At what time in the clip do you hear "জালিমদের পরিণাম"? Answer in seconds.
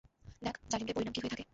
0.69-1.13